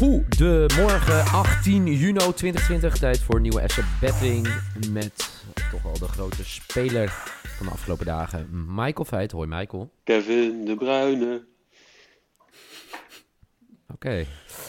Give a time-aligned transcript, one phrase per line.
[0.00, 2.98] Goedemorgen, 18 juni 2020.
[2.98, 4.48] Tijd voor een nieuwe asset betting
[4.90, 7.08] met toch wel de grote speler
[7.56, 9.32] van de afgelopen dagen, Michael Veit.
[9.32, 9.92] Hoi Michael.
[10.04, 11.46] Kevin de Bruyne.
[13.92, 14.26] Oké.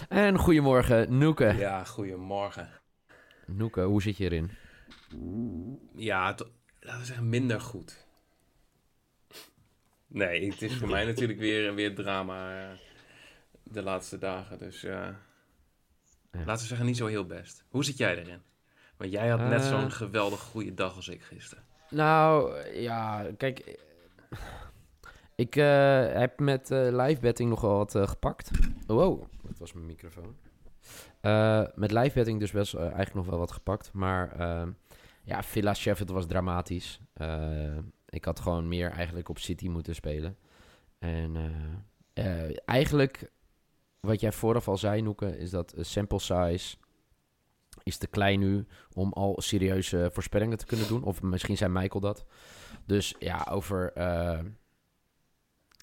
[0.09, 1.55] En goedemorgen, Noeke.
[1.57, 2.69] Ja, goedemorgen.
[3.45, 4.51] Noeke, hoe zit je erin?
[5.95, 6.25] Ja,
[6.79, 8.07] laten we zeggen minder goed.
[10.07, 12.69] Nee, het is voor mij natuurlijk weer, weer drama
[13.71, 14.57] de laatste dagen.
[14.57, 15.07] Dus eh,
[16.31, 17.63] laten we zeggen niet zo heel best.
[17.69, 18.41] Hoe zit jij erin?
[18.97, 19.67] Want jij had net Eh.
[19.69, 21.63] zo'n geweldig goede dag als ik gisteren.
[21.89, 23.79] Nou, ja, kijk.
[25.35, 28.51] Ik eh, heb met eh live betting nog wel wat eh, gepakt.
[28.87, 30.35] Wow, dat was mijn microfoon.
[31.21, 33.93] Eh, met live betting dus best eh, eigenlijk nog wel wat gepakt.
[33.93, 34.67] Maar eh,
[35.23, 36.99] ja, Villa Sheffield was dramatisch.
[37.13, 37.77] Eh,
[38.09, 40.37] ik had gewoon meer eigenlijk op City moeten spelen.
[40.99, 41.35] En
[42.13, 43.31] eh, eh, eigenlijk,
[44.01, 46.75] wat jij vooraf al zei, Noeke, is dat eh, sample size
[47.83, 51.03] is te klein nu om al serieuze voorspellingen te kunnen doen.
[51.03, 52.25] Of misschien zijn Michael dat.
[52.85, 54.39] Dus ja, over, eh,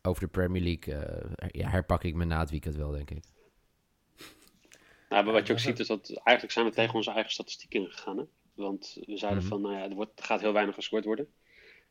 [0.02, 3.24] over de Premier League eh, ja, herpak ik me na het weekend wel, denk ik.
[5.08, 7.80] Nou, maar wat je ook ziet is dat eigenlijk zijn we tegen onze eigen statistieken
[7.80, 8.18] ingegaan.
[8.18, 8.24] Hè?
[8.54, 9.48] Want we zeiden Mhm.
[9.48, 11.28] van, nou ja, er, wordt, gaat heel weinig gescoord worden.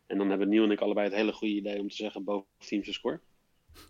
[0.05, 2.47] En dan hebben Niel en ik allebei het hele goede idee om te zeggen boven
[2.57, 3.19] teams score.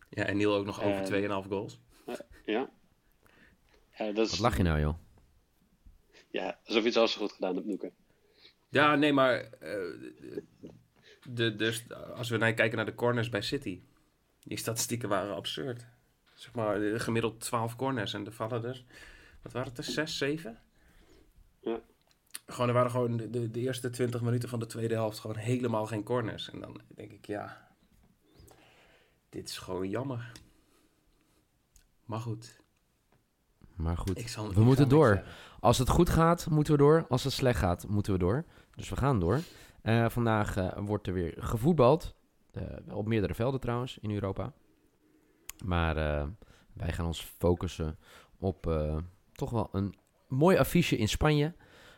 [0.10, 1.04] Ja, en Niel ook nog over Eh.
[1.44, 1.80] 2,5 goals.
[2.46, 2.70] Ja.
[3.98, 4.96] Ja, dat is, Wat lach je nou, joh?
[6.30, 7.92] Ja, alsof je het al zo goed gedaan hebt, Noeke.
[8.70, 10.12] Ja, nee, maar eh,
[11.24, 13.82] de, dus als we naar kijken naar de corners bij City,
[14.44, 15.86] die statistieken waren absurd.
[16.34, 18.84] Zeg maar, eh, gemiddeld 12 corners en er vallen er,
[19.42, 20.62] wat waren het er, 6, 7?
[21.62, 21.82] Ja.
[22.46, 25.36] Gewoon, er waren gewoon de, de, de eerste 20 minuten van de tweede helft gewoon
[25.36, 26.50] helemaal geen corners.
[26.50, 27.68] En dan denk ik, ja,
[29.30, 30.32] dit is gewoon jammer.
[32.08, 32.62] Maar goed,
[33.76, 35.24] Maar goed, ik zal ik we moeten door.
[35.60, 37.06] Als het goed gaat, moeten we door.
[37.10, 38.46] Als het slecht gaat, moeten we door.
[38.76, 39.40] Dus we gaan door.
[39.82, 42.16] Eh, vandaag eh, wordt er weer gevoetbald.
[42.52, 44.54] Eh, op meerdere velden trouwens in Europa.
[45.66, 45.96] Maar
[46.74, 47.98] wij gaan ons focussen
[48.40, 48.80] op
[49.32, 49.96] toch wel een
[50.28, 51.54] mooi affiche in Spanje.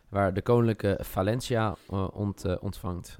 [0.08, 1.76] Waar de koninklijke Valencia
[2.12, 3.18] ont, ontvangt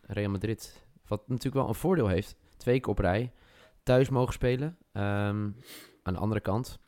[0.00, 0.86] Real Madrid.
[1.06, 2.36] Wat natuurlijk wel een voordeel heeft.
[2.56, 3.32] Twee keer op rij
[3.88, 4.76] thuis mogen spelen.
[4.92, 5.50] Ehm,
[6.08, 6.78] aan de andere kant,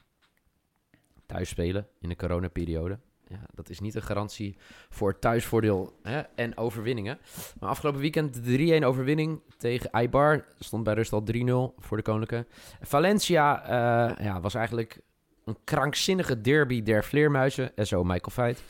[1.26, 2.98] thuis spelen in de coronaperiode.
[3.26, 4.56] Ja, dat is niet een garantie
[4.88, 7.18] voor thuisvoordeel hè, en overwinningen.
[7.60, 8.40] Maar afgelopen weekend
[8.82, 10.44] 3-1 overwinning tegen Eibar.
[10.58, 12.46] Stond bij rust al 3-0 voor de Koninklijke.
[12.80, 15.00] Valencia eh, ja, was eigenlijk
[15.44, 17.76] een krankzinnige derby der Vleermuizen.
[17.76, 18.62] En zo Michael Veit.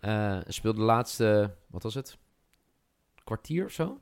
[0.00, 2.18] Eh, speelde de laatste, wat was het?
[3.24, 4.00] Kwartier of zo?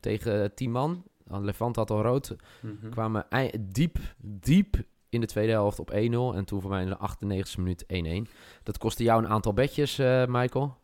[0.00, 1.04] Tegen 10 man.
[1.26, 2.90] Levant had al rood Mhm.
[2.90, 3.26] kwamen
[3.60, 4.76] diep, diep
[5.14, 5.94] in de tweede helft op 1-0.
[6.36, 7.84] En toen voor mij in de 98e minuut
[8.28, 8.30] 1-1.
[8.62, 10.76] Dat kostte jou een aantal bedjes, eh, Michael.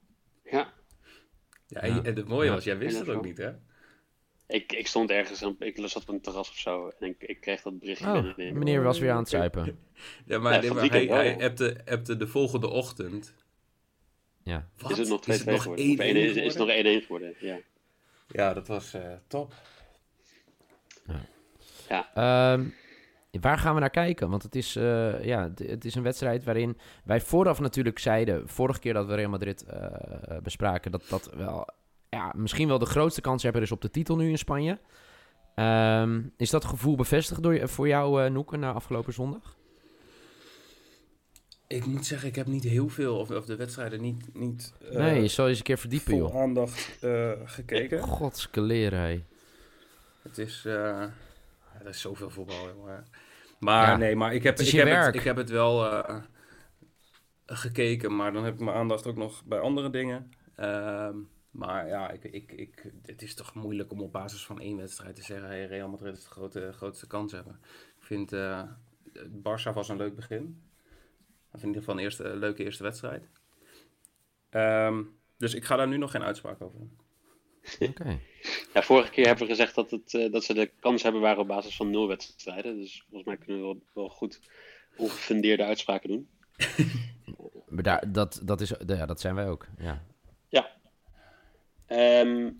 [0.45, 0.73] Ja,
[1.67, 2.03] Ja, en, Ja.
[2.03, 2.55] en het mooie Ja.
[2.55, 3.31] was, jij wist het dat ook wel.
[3.31, 3.51] niet, hè?
[4.47, 6.89] ik, ik stond ergens, aan, ik zat op een terras of zo.
[6.99, 8.59] En ik, ik kreeg dat berichtje Oh, binnen.
[8.59, 9.79] meneer was weer aan het zuipen.
[10.25, 13.35] Ja, maar, Ja, nee, maar hij, hij appte, appte de volgende ochtend.
[14.43, 14.69] Ja.
[14.79, 14.91] Wat?
[14.91, 15.85] Is het nog 2-2 Is het nog geworden?
[15.91, 17.01] Of 1-1 1-1 is, is het nog geworden?
[17.03, 17.59] 1-1 geworden, ja.
[18.29, 19.55] Ja, dat was eh, top.
[22.15, 22.69] Ehm,
[23.41, 24.31] waar gaan we naar kijken?
[24.31, 28.49] Want het is, eh, ja, het, het is een wedstrijd waarin wij vooraf natuurlijk zeiden...
[28.49, 29.87] vorige keer dat we Real Madrid eh,
[30.43, 30.91] bespraken...
[30.91, 31.69] dat dat wel,
[32.09, 34.79] ja, misschien wel de grootste kanshebber is op de titel nu in Spanje.
[35.55, 39.57] Ehm, is dat gevoel bevestigd door, je- voor jou, uh, Noeke, na afgelopen zondag?
[41.67, 44.97] Ik moet zeggen, ik heb niet heel veel, of, of de wedstrijden niet, niet eh,
[44.97, 46.41] nee, je zal eens een keer verdiepen, vol joh.
[46.41, 48.03] aandacht eh, gekeken.
[48.03, 49.25] Godskeleren, hé.
[50.23, 51.03] Het is, eh
[51.81, 53.05] er is zoveel voetbal, jongen.
[53.61, 55.07] Maar Ja, nee, maar ik heb, het ik heb, werk.
[55.07, 56.23] het, ik heb het wel eh,
[57.47, 60.33] gekeken, maar dan heb ik mijn aandacht ook nog bij andere dingen.
[60.57, 61.17] Ehm,
[61.51, 65.17] maar ja, ik, ik, ik, het is toch moeilijk om op basis van één wedstrijd
[65.17, 67.61] te zeggen: hey, Real Madrid is de grote, grootste kans hebben.
[67.99, 68.63] Ik vind eh
[69.29, 70.63] Barça was een leuk begin.
[71.53, 73.29] Ik in ieder geval een eerste, leuke eerste wedstrijd.
[74.51, 75.03] Ehm,
[75.37, 76.99] dus ik ga daar nu nog geen uitspraak over doen.
[78.75, 81.39] Ja, vorige keer hebben we gezegd dat, het, eh, dat ze de kans hebben waren
[81.39, 82.79] op basis van nul wedstrijden.
[82.79, 84.41] Dus volgens mij kunnen we wel, wel goed
[84.97, 86.29] ongefundeerde uitspraken doen.
[87.69, 89.67] Maar daar, dat, dat, is, ja, dat zijn wij ook.
[89.79, 90.05] Ja.
[90.49, 90.77] Ja.
[91.87, 92.51] Ehm,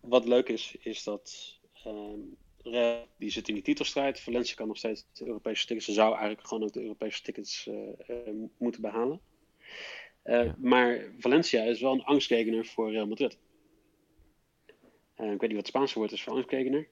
[0.00, 2.20] wat leuk is, is dat ehm,
[2.62, 4.20] Real, die zit in die titelstrijd.
[4.20, 5.86] Valencia kan nog steeds de Europese tickets.
[5.86, 9.20] Ze zou eigenlijk gewoon ook de Europese tickets eh, eh, moeten behalen.
[10.22, 10.56] Eh, Ja.
[10.58, 13.38] Maar Valencia is wel een angstgekener voor Real Madrid.
[15.14, 16.86] Eh, ik weet niet wat het Spaanse woord is voor angstgekener.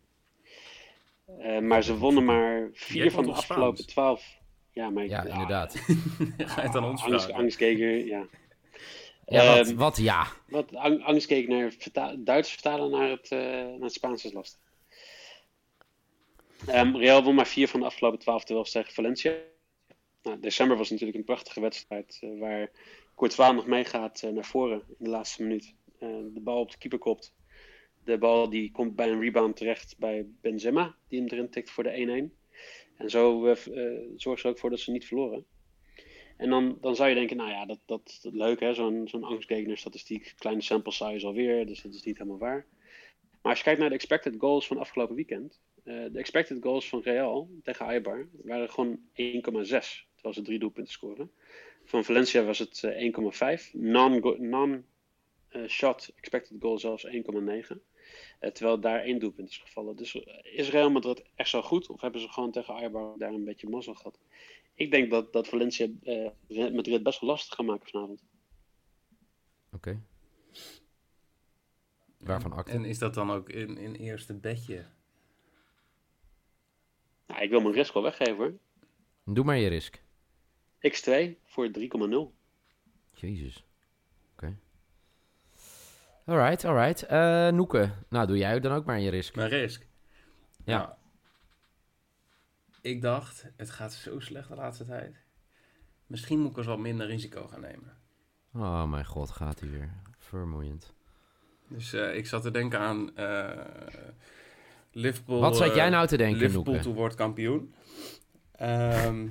[1.39, 3.93] Eh, maar ze wonnen maar vier Jij van de afgelopen Spaans?
[3.93, 4.39] twaalf.
[4.73, 5.75] Ja, maar ik- ja, inderdaad.
[6.37, 7.35] Ga je het aan ons Angst, vragen?
[7.35, 8.27] angstgekener, ja.
[9.27, 10.27] Ja, wat, Ehm, wat ja.
[10.49, 14.61] wat ang, angstgekener verta Duits vertalen naar het, eh, naar het Spaans is lastig.
[16.67, 19.35] Ehm, Real won maar vier van de afgelopen twaalf duels tegen Valencia.
[20.23, 22.71] Nou, december was natuurlijk een prachtige wedstrijd waar
[23.17, 25.75] Courtois nog meegaat naar voren in de laatste minuut.
[25.99, 27.33] Eh, de bal op de keeper kopt.
[28.05, 31.85] De bal die komt bij een rebound terecht bij Benzema, die hem erin tikt voor
[31.85, 32.39] de 1-1.
[32.97, 33.57] En zo eh,
[34.17, 35.45] zorgt ze ook voor dat ze niet verloren.
[36.37, 39.79] En dan, dan zou je denken, nou ja, dat, dat, leuk hè, zo'n zo'n angstgekener
[39.79, 40.35] statistiek.
[40.39, 42.67] Kleine sample size alweer, dus dat is niet helemaal waar.
[43.43, 45.61] Maar als je kijkt naar de expected goals van afgelopen weekend.
[45.85, 50.09] eh, de expected goals van Real tegen Eibar waren gewoon 1,6.
[50.15, 51.31] Terwijl ze drie doelpunten scoren.
[51.85, 53.13] Van Valencia was het eh,
[53.59, 53.73] 1,5.
[53.73, 54.85] Non-shot non,
[55.49, 57.83] eh, shot expected goal zelfs 1,9.
[58.41, 59.97] Eh, terwijl daar één doelpunt is gevallen.
[59.97, 61.89] Dus eh, is Real Madrid echt zo goed?
[61.89, 64.19] Of hebben ze gewoon tegen Eibar daar een beetje mazzel gehad?
[64.75, 66.31] Ik denk dat, dat Valencia eh
[66.73, 68.23] Madrid best wel lastig gaat maken vanavond.
[69.73, 70.03] Oké.
[72.19, 72.73] Waarvan acte?
[72.73, 74.87] En is dat dan ook in, in eerste bedje?
[77.27, 78.59] Nou, ik wil mijn risk wel weggeven hoor.
[79.25, 80.03] Doe maar je risk.
[80.89, 82.35] X2 voor 3,0.
[83.15, 83.65] Jezus.
[86.27, 87.03] Alright, alright.
[87.03, 89.35] Eh Noeke, nou doe jij dan ook maar je risk.
[89.35, 89.87] Mijn risk?
[90.65, 90.79] Ja.
[90.79, 90.91] Nou,
[92.81, 95.17] ik dacht, het gaat zo slecht de laatste tijd.
[96.07, 97.97] Misschien moet ik eens wat minder risico gaan nemen.
[98.55, 99.93] Oh mijn god, gaat hij weer.
[100.19, 100.95] Vermoeiend.
[101.69, 103.49] Dus eh, ik zat te denken aan eh,
[104.93, 105.41] Liverpool.
[105.41, 106.93] Wat zat jij nou te denken, Liverpool Noeke?
[106.93, 107.75] wordt kampioen.
[108.53, 109.29] Ehm,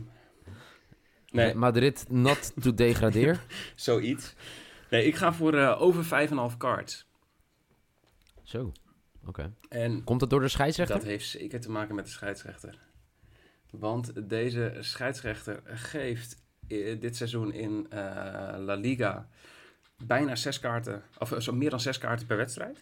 [1.32, 3.46] nee, Madrid not to degradeer.
[3.76, 4.36] zoiets.
[4.90, 7.08] Nee, ik ga voor eh, over 5,5 cards.
[8.44, 8.72] Zo,
[9.26, 9.54] oké.
[9.70, 10.96] En Komt het door de scheidsrechter?
[10.98, 12.80] dat heeft zeker te maken met de scheidsrechter.
[13.72, 18.00] Want deze scheidsrechter geeft eh, dit seizoen in eh,
[18.58, 19.30] La Liga
[20.06, 22.82] bijna zes kaarten, of zo meer dan zes kaarten per wedstrijd.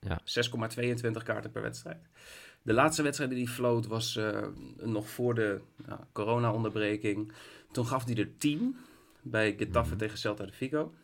[0.00, 0.20] Ja.
[0.24, 1.98] 6,22 kaarten per wedstrijd.
[2.62, 4.20] De laatste wedstrijd die hij floot was
[4.76, 5.60] nog voor de
[6.12, 7.32] corona-onderbreking.
[7.72, 8.76] Toen gaf hij er 10
[9.22, 9.98] bij Getafe Mhm.
[9.98, 10.94] tegen Celta de Vigo.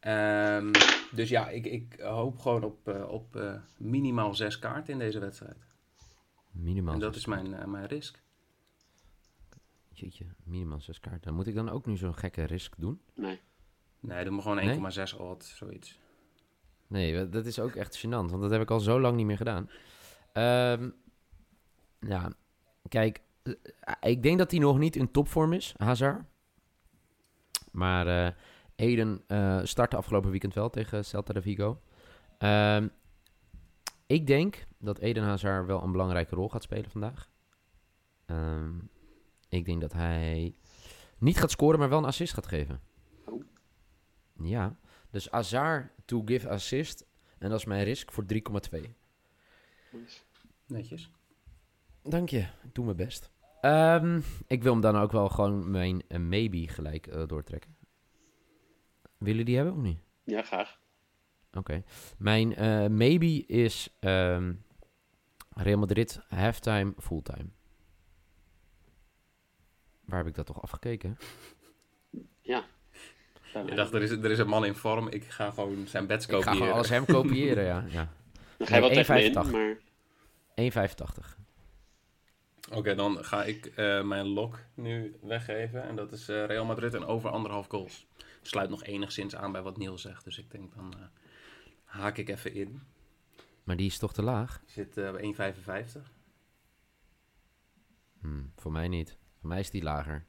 [0.00, 0.72] Ehm,
[1.12, 5.18] dus ja, ik, ik hoop gewoon op, eh, op eh, minimaal zes kaarten in deze
[5.18, 5.66] wedstrijd.
[6.50, 8.22] Minimaal en dat zes is mijn, eh, mijn risk.
[9.92, 11.34] Jeetje, minimaal zes kaarten.
[11.34, 13.00] Moet ik dan ook nu zo'n gekke risk doen?
[13.14, 13.40] Nee.
[14.00, 14.68] Nee, doe maar gewoon Nee?
[14.68, 15.98] 1,6 odd, zoiets.
[16.86, 19.36] Nee, dat is ook echt gênant, want dat heb ik al zo lang niet meer
[19.36, 19.70] gedaan.
[20.32, 20.90] Ehm,
[22.00, 22.32] ja,
[22.88, 23.20] kijk,
[24.00, 26.24] ik denk dat hij nog niet in topvorm is, Hazard.
[27.70, 28.32] Maar eh
[28.78, 31.80] Eden eh startte afgelopen weekend wel tegen Celta de Vigo.
[32.38, 32.88] Ehm,
[34.06, 37.30] ik denk dat Eden Hazard wel een belangrijke rol gaat spelen vandaag.
[38.26, 38.78] Ehm,
[39.48, 40.54] ik denk dat hij
[41.18, 42.80] niet gaat scoren, maar wel een assist gaat geven.
[43.24, 43.44] Oh.
[44.42, 44.76] Ja,
[45.10, 47.06] dus Hazard to give assist.
[47.38, 48.94] En dat is mijn risk voor 3,2.
[49.90, 50.20] Nice.
[50.66, 51.10] Netjes.
[52.02, 53.30] Dank je, ik doe mijn best.
[53.60, 57.77] Ehm, ik wil hem dan ook wel gewoon mijn eh, maybe gelijk eh, doortrekken.
[59.18, 59.98] Willen die hebben of niet?
[60.24, 60.78] Ja, graag.
[61.52, 61.82] Oké.
[62.18, 64.52] Mijn eh, maybe is ehm,
[65.54, 67.48] Real Madrid halftime, fulltime.
[70.04, 71.18] Waar heb ik dat toch afgekeken?
[72.40, 72.64] Ja.
[73.66, 76.24] Je dacht, er is, er is een man in vorm, ik ga gewoon zijn bets
[76.26, 76.58] Ik ga kopiëren.
[76.58, 77.84] gewoon alles hem kopiëren, ja.
[77.98, 78.08] ja.
[78.56, 79.76] Dan ga je wel Nee, tegen me in,
[80.72, 80.72] 1,85.
[80.72, 81.36] maar 1,85.
[82.72, 85.82] Oké, dan ga ik eh, mijn lock nu weggeven.
[85.82, 88.06] En dat is eh, Real Madrid en over anderhalf goals.
[88.48, 90.24] Sluit nog enigszins aan bij wat Niels zegt.
[90.24, 91.04] Dus ik denk dan eh,
[91.84, 92.82] haak ik even in.
[93.64, 94.60] Maar die is toch te laag?
[94.60, 96.10] Die zit eh, bij 1,55.
[98.20, 99.18] Hm, voor mij niet.
[99.40, 100.26] Voor mij is die lager.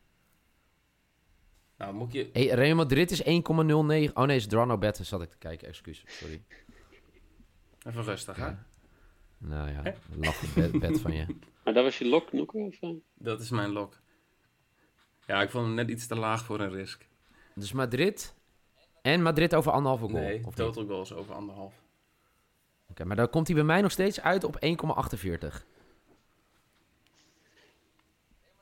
[1.78, 2.30] Nou, moet je...
[2.34, 3.28] Hey, Real Madrid is 1,09.
[4.14, 4.98] Oh nee, is Drano Bet.
[4.98, 6.04] Zat ik te kijken, excuus.
[6.08, 6.44] Sorry.
[7.84, 8.52] Even rustig, hè?
[9.38, 11.26] Nou ja, laffe bet, bet van je.
[11.64, 12.58] Maar dat was je lok, Noeke?
[12.58, 12.90] Of, eh?
[13.14, 14.02] Dat is mijn lock.
[15.26, 17.09] Ja, ik vond hem net iets te laag voor een risk.
[17.60, 18.36] Dus Madrid
[19.02, 20.22] En Madrid over anderhalve goal?
[20.24, 20.56] Nee, of niet?
[20.56, 21.74] total goals over anderhalf.
[22.90, 25.64] Oké, maar dan komt hij bij mij nog steeds uit op 1,48.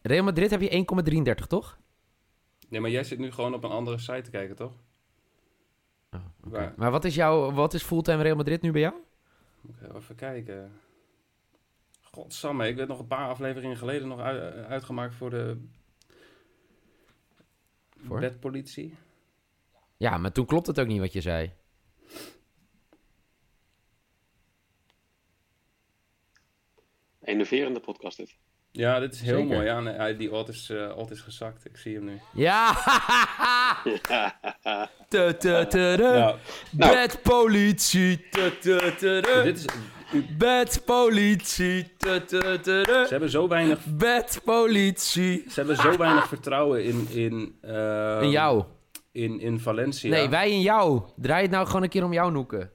[0.01, 0.85] Real Madrid heb je
[1.41, 1.77] 1,33, toch?
[2.69, 4.73] Nee, maar jij zit nu gewoon op een andere site te kijken, toch?
[6.11, 6.73] Oh, oké.
[6.77, 8.93] Maar wat is, jouw, wat is fulltime Real Madrid nu bij jou?
[9.61, 10.71] Moet ik even kijken.
[12.01, 15.57] Godsamme, ik werd nog een paar afleveringen geleden nog ui- uitgemaakt voor de
[18.05, 18.19] Voor?
[18.19, 18.95] bedpolitie.
[19.97, 21.51] Ja, maar toen klopt het ook niet wat je zei.
[27.21, 28.35] Enerverende podcast dit.
[28.71, 29.53] Ja, dit is heel Zeker.
[29.55, 29.65] mooi.
[29.65, 31.65] Ja, nee, die is, eh, odd is gezakt.
[31.65, 32.19] Ik zie hem nu.
[32.33, 32.73] Ja!
[35.09, 35.33] Tu.
[35.41, 35.67] Nou,
[36.71, 36.71] Nou.
[36.71, 38.25] Bedpolitie.
[38.31, 39.65] Dit is,
[40.37, 41.83] Bedpolitie.
[41.97, 42.83] Tu, tu, tu, tu.
[42.83, 45.43] ze hebben zo weinig, Bedpolitie.
[45.49, 48.63] ze hebben zo weinig vertrouwen in, in, ehm, In jou.
[49.11, 50.09] in, in Valencia.
[50.09, 51.01] Nee, wij in jou.
[51.15, 52.71] Draai het nou gewoon een keer om jou noeken.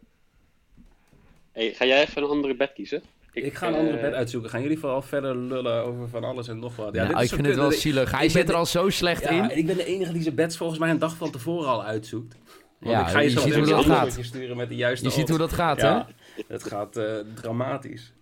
[1.53, 3.03] Hey, ga jij even een andere bed kiezen?
[3.33, 4.51] Ik ga een andere eh, bed uitzoeken.
[4.51, 6.95] Gaan jullie vooral verder lullen over van alles en nog wat?
[6.95, 8.11] Ja, dit nou, is ik vind het wel Ik- zielig.
[8.13, 9.57] ik Hij zit er al zo slecht Ja, in.
[9.57, 12.37] ik ben de enige die zijn beds volgens mij een dag van tevoren al uitzoekt.
[12.81, 14.25] Want Ja, ik ga je je zo ziet meteen hoe dat een gaat.
[14.25, 16.07] sturen met de juiste Je ziet hoe dat gaat, Ja,
[16.47, 18.13] het gaat eh, dramatisch.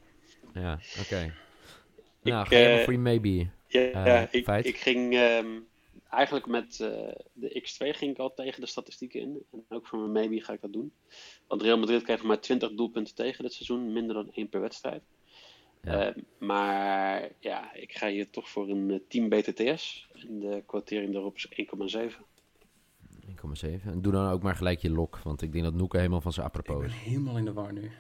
[0.55, 1.35] Ja, oké.
[2.23, 3.29] Ik, Nou, ga eh, voor je maybe.
[3.67, 4.67] Ja, Eh, ja, ik, feit.
[4.67, 5.47] ik ging ehm,
[6.11, 9.43] eigenlijk met eh, de X2 ging ik al tegen de statistieken in.
[9.53, 10.93] En ook voor mijn maybe ga ik dat doen.
[11.47, 15.03] Want Real Madrid kreeg maar 20 doelpunten tegen dit seizoen, minder dan één per wedstrijd.
[15.83, 16.07] Ja.
[16.07, 20.09] Ehm, maar ja, ik ga hier toch voor een eh, team BTTS.
[20.13, 22.17] En de quotering daarop is 1,7.
[23.31, 23.85] 1,7.
[23.85, 26.33] En doe dan ook maar gelijk je lok, want ik denk dat Noeke helemaal van
[26.33, 27.03] zijn Ik apropos ben is.
[27.03, 27.91] helemaal in de war nu.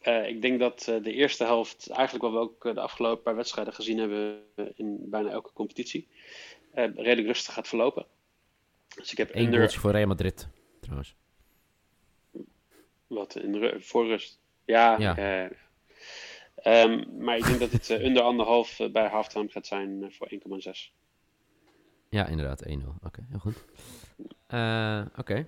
[0.00, 3.22] Eh, ik denk dat eh, de eerste helft, eigenlijk wat we ook eh, de afgelopen
[3.22, 4.42] paar wedstrijden gezien hebben
[4.74, 6.08] in bijna elke competitie,
[6.74, 8.06] redelijk rustig gaat verlopen.
[8.96, 10.48] Dus ik heb Eén under, voor Real Madrid,
[10.80, 11.14] trouwens.
[13.06, 14.40] Wat in ru- voor rust.
[14.64, 15.16] Ja, Ja.
[15.16, 15.50] eh,
[16.82, 20.92] ehm, maar ik denk dat het onder anderhalf bij halftime gaat zijn voor 1,6.
[22.10, 22.70] Ja, inderdaad, 1-0.
[23.02, 23.64] Oké, heel goed.
[24.46, 25.46] Eh, Oké.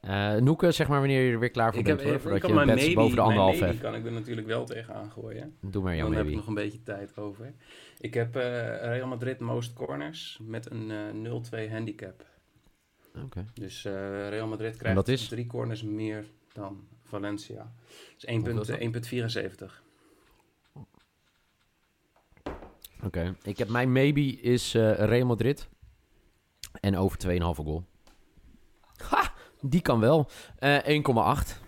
[0.00, 2.42] Eh, Noeke, zeg maar wanneer je er weer klaar voor Ik bent, heb hoor, ik
[2.42, 3.80] je kan mijn maybe, boven de anderhalf maybe hebt.
[3.80, 5.56] kan ik er natuurlijk wel tegenaan gooien.
[5.60, 6.36] Doe maar jouw Dan heb ik maybe.
[6.36, 7.54] nog een beetje tijd over.
[7.98, 8.42] Ik heb eh,
[8.78, 12.24] Real Madrid most corners met een eh 0-2 handicap.
[13.24, 13.44] Oké.
[13.54, 13.82] Dus
[14.28, 17.72] Real Madrid krijgt drie corners meer dan Valencia.
[18.18, 19.66] Dus Hoeveel is dat?
[19.68, 19.82] 1,74.
[23.04, 23.36] Oké.
[23.42, 25.68] Ik heb mijn maybe is eh, Real Madrid.
[26.80, 27.84] En over 2,5 goal.
[28.96, 29.32] Ha!
[29.60, 30.28] Die kan wel.
[30.58, 31.60] Eh 1,8.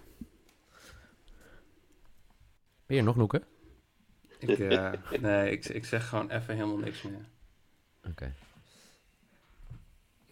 [2.86, 3.42] Ben je nog Noeke?
[4.38, 7.28] Ik, eh, nee, ik, ik zeg gewoon even helemaal niks meer.
[8.08, 8.32] Oké.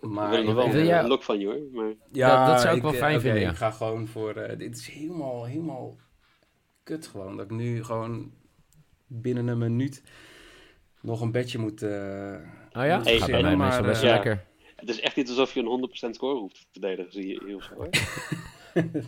[0.01, 1.59] Daar Maar wil ik nog wel een jij- lok van je hoor.
[1.73, 3.51] Maar Dat- dat zou ik wel fijn vinden, ja.
[3.51, 4.35] Ik ga gewoon voor...
[4.35, 5.97] eh, dit is helemaal, helemaal
[6.83, 7.37] kut gewoon.
[7.37, 8.33] Dat ik nu gewoon
[9.07, 10.03] binnen een minuut
[11.01, 11.83] nog een bedje moet...
[11.83, 11.91] eh,
[12.73, 12.97] Oh ja?
[12.97, 14.15] moet Hey, Gaat bij verzinnen, mij maar, best eh, ja.
[14.15, 14.45] lekker.
[14.77, 17.63] het is echt niet alsof je een 100% score hoeft te verdedigen, zie je heel
[17.63, 17.89] zo hoor.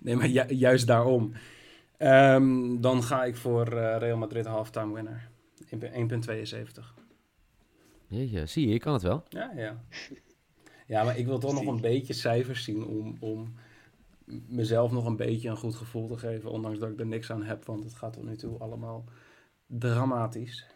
[0.00, 1.32] Nee, maar ju- juist daarom.
[1.96, 5.28] Ehm, dan ga ik voor eh, Real Madrid halftime winner.
[5.70, 6.94] 1,72.
[8.06, 9.22] Jeetje, zie je, je kan het wel.
[9.28, 9.84] Ja, ja.
[10.86, 13.54] Ja, maar ik wil toch nog een beetje cijfers zien om, om
[14.48, 16.50] mezelf nog een beetje een goed gevoel te geven.
[16.50, 19.04] Ondanks dat ik er niks aan heb, want het gaat tot nu toe allemaal
[19.78, 20.66] dramatisch.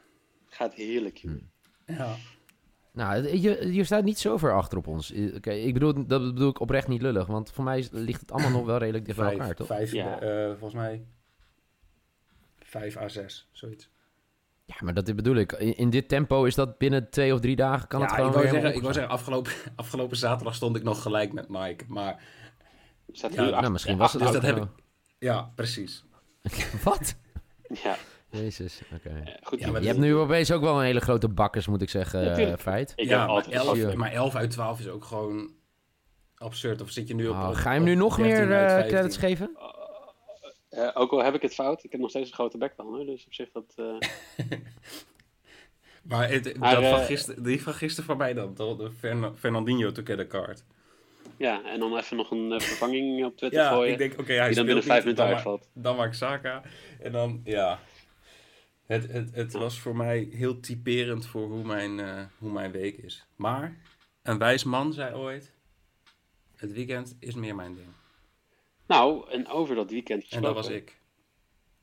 [0.49, 1.29] Gaat heerlijk Hm.
[1.29, 1.99] joh.
[1.99, 2.15] Ja,
[2.93, 5.13] Nou, je, je staat niet zo ver achter op ons.
[5.13, 7.27] Eh, Oké, ik bedoel, dat bedoel ik oprecht niet lullig.
[7.27, 9.67] Want voor mij ligt het allemaal nog wel redelijk dicht bij elkaar, toch?
[9.67, 10.21] vijf Ja.
[10.21, 11.05] eh, volgens mij
[12.59, 13.89] 5 à 6, zoiets.
[14.65, 15.53] Ja, maar dat bedoel ik.
[15.53, 18.29] In, in dit tempo is dat binnen twee of drie dagen kan ja, het gewoon
[18.31, 21.49] ik wou zeggen, ik wou helemaal zeggen afgelopen, afgelopen zaterdag stond ik nog gelijk met
[21.49, 21.85] Mike.
[21.89, 22.23] Maar
[23.13, 23.61] Staat Ja, hier nou.
[23.61, 24.69] Nou, misschien was het dus ook dat heb zo.
[25.19, 26.05] ja, precies.
[26.85, 27.17] Wat?
[27.83, 27.97] Ja,
[28.37, 29.09] Jezus, oké.
[29.25, 29.61] eh, goed.
[29.61, 32.25] Ja, maar Je hebt nu opeens ook wel een hele grote bakkers, moet ik zeggen,
[32.25, 32.93] Ja, eh, feit.
[32.97, 33.95] Ik ja, maar altijd 11, Ja.
[33.95, 35.51] maar 11 uit 12 is ook gewoon
[36.35, 36.81] absurd.
[36.81, 37.35] Of zit je nu op...
[37.35, 38.91] Oh, op- ga je hem nu nog 13 meer eh 15?
[38.93, 39.57] credits geven?
[40.69, 43.07] Eh, ook al heb ik het fout, ik heb nog steeds een grote bek dan.
[43.07, 43.73] Dus op zich dat...
[43.77, 44.47] eh,
[46.03, 49.37] Maar het, Maar, dat van gister, die van gisteren van mij dan, de, de Fern-
[49.37, 50.65] Fernandinho to get a card.
[51.37, 53.93] ja, en dan even nog een vervanging op Twitter Ja, gooien.
[53.93, 55.69] ik denk, oké, hij die dan speelt binnen vijf minuten dan, uitvalt.
[55.73, 56.63] dan maakt Saka.
[57.01, 57.79] En dan, ja.
[58.87, 62.97] Het, het, het was voor mij heel typerend voor hoe mijn, eh, hoe mijn week
[62.97, 63.27] is.
[63.37, 63.77] Maar,
[64.23, 65.53] een wijs man zei ooit,
[66.57, 67.89] het weekend is meer mijn ding.
[68.87, 70.55] Nou, en over dat weekend En gesproken.
[70.55, 71.01] dat was ik.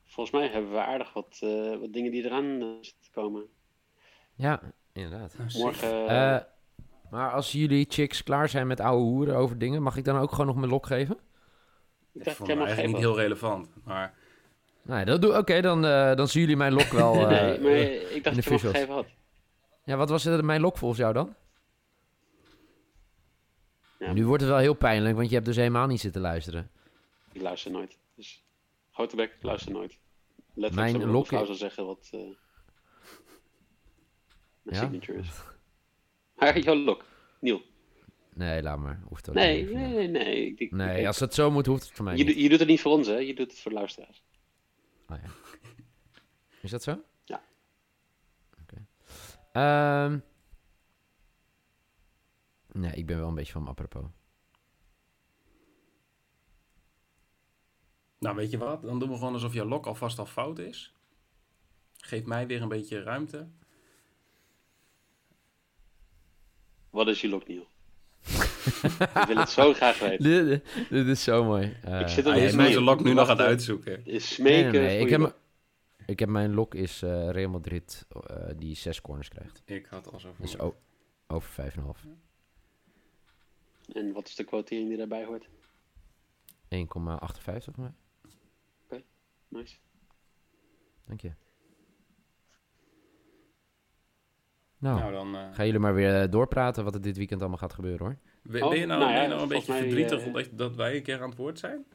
[0.05, 3.45] Volgens mij hebben we aardig wat, eh, wat dingen die eraan eh, zitten komen.
[4.35, 4.61] Ja,
[4.93, 5.37] inderdaad.
[5.37, 5.49] Nou.
[5.57, 6.39] Morgen, Eh,
[7.11, 10.31] Maar als jullie chicks klaar zijn met ouwe hoeren over dingen, mag ik dan ook
[10.31, 11.17] gewoon nog mijn lok geven?
[12.13, 13.69] Ik Dat vond ik mag eigenlijk niet heel relevant.
[13.83, 14.17] Maar
[14.83, 17.13] Nee, dat doe Oké, dan, eh, dan zien jullie mijn lok wel.
[17.27, 17.71] eh, nee, maar
[18.11, 18.61] ik dacht dat je visuals.
[18.75, 19.07] gegeven had.
[19.83, 21.35] ja, wat was mijn lok volgens jou dan?
[23.99, 24.13] Ja.
[24.13, 26.69] Nu wordt het wel heel pijnlijk, want je hebt dus helemaal niet zitten luisteren.
[27.31, 27.97] Ik luister nooit.
[28.15, 28.43] Dus
[28.91, 29.99] grote bek, ik luister nooit.
[30.53, 32.19] Letterlijk, Mijn lok- vrouw zal zeggen wat eh
[34.61, 34.81] mijn Ja?
[34.83, 35.27] signature is.
[36.35, 37.05] Maar jouw lok,
[37.39, 37.61] Niel.
[38.33, 39.01] Nee, laat maar.
[39.07, 39.87] Hoeft ook Nee, niet mij.
[39.87, 40.53] nee, nee.
[40.57, 42.33] Ik, Nee, ik- als het zo moet, hoeft het voor mij je, niet.
[42.33, 43.15] doet- je doet het niet voor ons, hè?
[43.17, 44.23] Je doet het voor luisteraars.
[45.13, 45.29] Oh, ja.
[46.61, 47.03] Is dat zo?
[47.23, 47.43] Ja.
[48.61, 48.85] Oké.
[49.51, 50.19] Ehm,
[52.71, 54.05] nee, ik ben wel een beetje van apropos.
[58.23, 58.81] nou, weet je wat?
[58.81, 60.93] Dan doen we gewoon alsof jouw lok alvast al fout is.
[61.97, 63.49] Geef mij weer een beetje ruimte.
[66.89, 67.67] Wat is je lok, Niel?
[69.21, 70.23] ik wil het zo graag weten.
[70.47, 71.77] Dit, dit is zo mooi.
[71.81, 74.05] Eh, Ik zit is nee, zijn lok nu nog aan het uitzoeken.
[74.05, 74.97] Is smeken nee, nee, nee.
[74.97, 75.35] voor Ik, je heb,
[76.05, 79.61] ik heb mijn lok is eh, Real Madrid eh, die zes corners krijgt.
[79.65, 80.33] Ik had al zo.
[80.37, 80.59] Dus
[81.27, 82.05] over vijf en een half.
[83.93, 85.47] En wat is de quotering die daarbij hoort?
[86.75, 87.93] 1,58 voor mij.
[89.47, 89.75] Nice.
[91.05, 91.31] Dank je.
[94.83, 95.35] Nou, Nou, dan...
[95.35, 98.17] eh, gaan jullie maar weer doorpraten wat er dit weekend allemaal gaat gebeuren hoor.
[98.41, 100.25] ben, Oh, ben je nou, nou ja, ben je nou een beetje mij, verdrietig eh,
[100.25, 101.85] omdat dat wij een keer aan het woord zijn?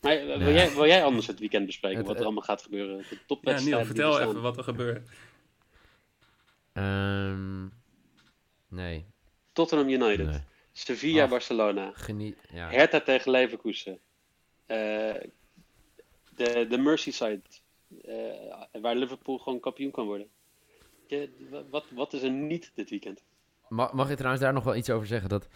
[0.00, 0.48] Maar eh, wil, Ja.
[0.54, 1.98] jij, wil jij anders het weekend bespreken?
[1.98, 2.96] Het- wat er allemaal gaat gebeuren?
[2.98, 5.08] De Ja, topwedstrijden Niel, die vertel er even wat er gebeurt.
[6.72, 7.66] Ehm,
[8.68, 9.06] nee,
[9.52, 10.26] Tottenham United.
[10.26, 10.40] nee.
[10.72, 11.30] Sevilla, Ach.
[11.30, 11.90] Barcelona.
[11.94, 12.36] Geniet.
[12.52, 12.68] Ja.
[12.70, 13.98] Hertha tegen Leverkusen.
[14.66, 14.76] Eh,
[16.34, 17.40] de, de Merseyside.
[18.02, 20.28] Eh, waar Liverpool gewoon kampioen kan worden.
[21.06, 23.22] Je- wat, wat is er niet dit weekend?
[23.68, 25.28] Ma- mag ik trouwens daar nog wel iets over zeggen?
[25.28, 25.48] Dat,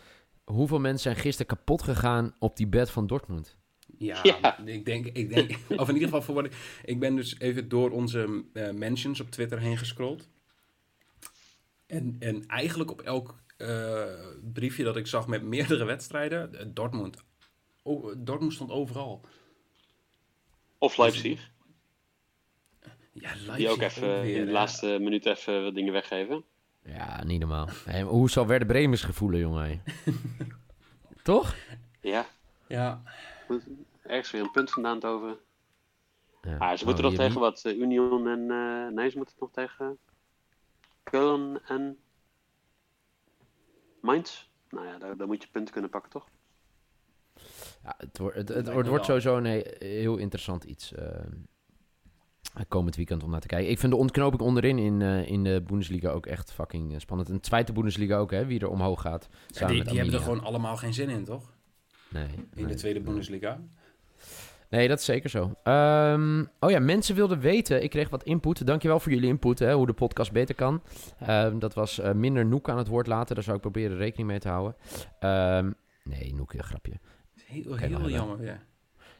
[0.45, 3.57] hoeveel mensen zijn gisteren kapot gegaan op die bed van Dortmund?
[3.99, 4.59] Ja, Ja.
[4.67, 7.69] ik denk, ik denk, of in ieder geval voor wat ik, ik ben dus even
[7.69, 10.29] door onze eh, mentions op Twitter heen gescrolld.
[11.87, 14.05] En, en eigenlijk op elk eh,
[14.53, 17.23] briefje dat ik zag met meerdere wedstrijden, Dortmund.
[17.83, 19.21] Oh, Dortmund stond overal.
[20.79, 21.51] Of Leipzig.
[23.12, 26.44] Ja, Leipzig Die ook even weer, in de laatste minuut even wat dingen weggeven.
[26.85, 27.68] Ja, niet normaal.
[27.85, 29.83] Hey, hoe zal Werder Bremen zich gevoelen, jongen?
[31.22, 31.55] Toch?
[32.01, 32.27] Ja,
[32.66, 33.03] Ja,
[34.03, 35.37] ergens weer een punt vandaan te over.
[36.42, 36.57] Ja.
[36.57, 37.64] Ah, ze Oh, moeten nog tegen wat?
[37.64, 38.51] eh, Union en...
[38.51, 39.98] eh, nee, ze moeten nog tegen...
[41.11, 41.98] Köln en...
[44.01, 44.46] Mainz?
[44.68, 46.29] Nou ja, daar, daar moet je punten kunnen pakken, toch?
[47.85, 50.92] Ja, het, wordt het, wordt, sowieso een he- heel interessant iets.
[50.94, 51.25] eh,
[52.68, 53.70] komend weekend om naar te kijken.
[53.70, 57.28] Ik vind de ontknoping onderin in, eh, in de Bundesliga ook echt fucking eh, spannend.
[57.28, 59.28] En de tweede Bundesliga ook, hè, wie er omhoog gaat.
[59.46, 61.52] Ja, die, die hebben er gewoon allemaal geen zin in, toch?
[62.09, 62.66] Nee, In nee.
[62.66, 63.61] de tweede Bundesliga.
[64.68, 65.55] Nee, dat is zeker zo.
[65.62, 67.83] Ehm, oh ja, mensen wilden weten.
[67.83, 68.66] Ik kreeg wat input.
[68.66, 70.83] Dankjewel voor jullie input, hè, hoe de podcast beter kan.
[71.18, 73.35] Ehm, dat was eh, minder Noek aan het woord laten.
[73.35, 74.76] Daar zou ik proberen rekening mee te houden.
[75.18, 75.70] Ehm,
[76.05, 77.00] nee, Noek, een grapje.
[77.44, 78.61] Heel, heel jammer weer.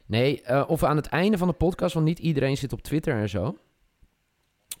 [0.05, 2.81] Nee, eh, of we aan het einde van de podcast, want niet iedereen zit op
[2.81, 3.57] Twitter en zo.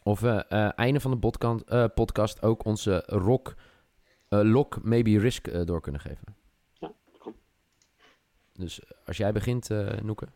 [0.03, 3.55] Of we eh einde van de podcast, eh, podcast ook onze rock,
[4.29, 6.35] eh, lock, maybe risk eh, door kunnen geven.
[6.79, 7.35] Ja, kom.
[8.53, 10.27] Dus eh, als jij begint, eh Noeke.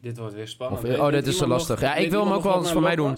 [0.00, 0.84] Dit wordt weer spannend.
[0.84, 1.80] Of- oh, dit is zo lastig.
[1.80, 3.16] nog- Ja, ik wil hem ook wel eens voor mij doen.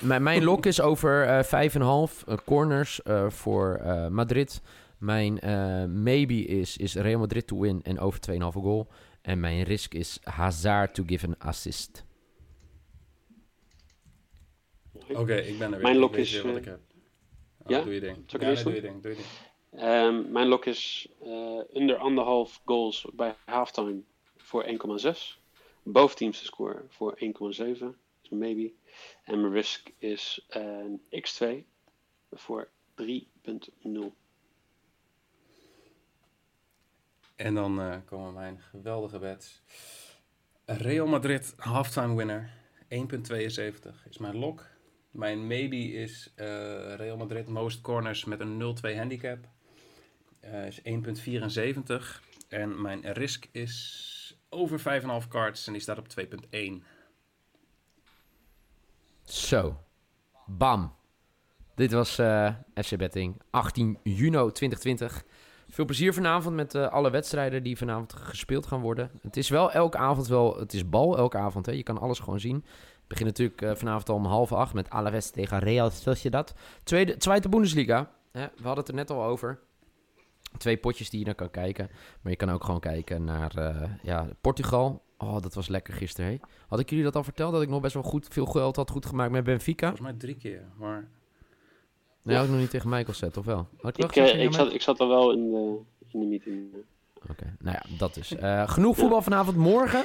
[0.00, 4.60] Mijn, mijn lok is over eh 5,5 eh, corners eh, voor eh, Madrid.
[4.98, 8.88] Mijn eh, maybe is, is Real Madrid to win en over 2,5 goal.
[9.22, 12.04] En mijn risk is Hazard to give an assist.
[15.08, 15.82] Oké, ik ben er weer.
[15.82, 16.80] Mijn lok weet is, wat eh, ik heb.
[17.58, 17.82] Oh, ja?
[17.82, 18.16] Doe je ding.
[18.26, 19.02] Ja, nee, doe je ding.
[19.02, 19.28] Doe je ding.
[19.70, 24.00] Ehm, mijn lok is eh, onder anderhalf goals bij halftime
[24.36, 25.40] voor 1,6.
[25.82, 27.24] Boven teams te scoren voor 1,7.
[28.20, 28.72] Dus maybe.
[29.24, 31.64] En mijn risk is een x2
[32.30, 34.14] voor 3,0.
[37.36, 39.62] En dan eh, komen mijn geweldige bets.
[40.64, 42.50] Real Madrid halftime winner.
[42.88, 44.66] 1,72 is mijn lok.
[45.10, 46.46] Mijn maybe is eh,
[46.94, 49.48] Real Madrid most corners met een 0-2 handicap.
[50.40, 52.22] Eh, is 1,74.
[52.48, 56.82] En mijn risk is over 5,5 cards en die staat op 2,1.
[59.24, 59.84] Zo.
[60.46, 60.94] Bam.
[61.74, 63.40] Dit was eh FC Betting.
[63.50, 65.24] 18 juni 2020.
[65.68, 69.10] Veel plezier vanavond met eh, alle wedstrijden die vanavond gespeeld gaan worden.
[69.22, 70.58] Het is wel elke avond wel...
[70.58, 71.72] Het is bal elke avond, hè.
[71.72, 72.64] Je kan alles gewoon zien.
[73.06, 76.54] Begint natuurlijk eh, vanavond al om half acht met Alaves tegen Real Sociedad.
[76.82, 78.10] Tweede, tweede Bundesliga.
[78.32, 79.58] Hè, we hadden het er net al over.
[80.58, 81.88] Twee potjes die je naar kan kijken.
[82.20, 85.02] Maar je kan ook gewoon kijken naar eh, ja, Portugal.
[85.18, 86.30] Oh, dat was lekker gisteren.
[86.30, 86.38] Hè?
[86.68, 87.52] Had ik jullie dat al verteld?
[87.52, 89.86] Dat ik nog best wel goed, veel geld had goed gemaakt met Benfica?
[89.86, 90.62] Volgens mij drie keer.
[90.76, 91.08] Maar
[92.26, 93.68] Nee, had ik nog niet tegen Michael zet, of wel?
[93.80, 96.74] Had ik, Ik, eh, ik, zat, ik zat al wel in de, in de meeting.
[97.30, 98.34] Oké, nou ja, dat is.
[98.34, 99.56] Eh, genoeg voetbal vanavond.
[99.56, 100.04] Morgen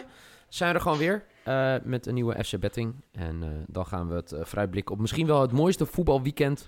[0.49, 2.93] zijn we er gewoon weer eh, met een nieuwe FC Betting.
[3.11, 6.67] En eh, dan gaan we het eh, vooruitblikken op misschien wel het mooiste voetbalweekend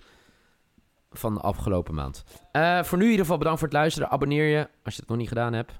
[1.11, 2.23] van de afgelopen maand.
[2.51, 4.09] Eh, voor nu in ieder geval bedankt voor het luisteren.
[4.09, 5.71] Abonneer je als je het nog niet gedaan hebt.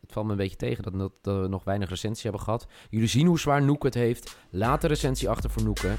[0.00, 2.66] Het valt me een beetje tegen dat, we nog weinig recensies hebben gehad.
[2.90, 4.36] Jullie zien hoe zwaar Noek het heeft.
[4.50, 5.94] Laat de recensie achter voor Noeke.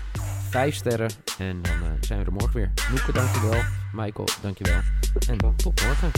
[0.50, 1.10] Vijf sterren.
[1.38, 2.72] En dan eh, zijn we er morgen weer.
[2.90, 3.62] Noeke, dankjewel.
[3.94, 4.80] Michael, dankjewel.
[5.28, 6.12] En tot morgen.